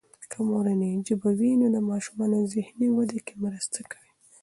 [0.31, 4.11] که مورنۍ ژبه وي، نو د ماشومانو ذهني ودې کې مرسته کوي.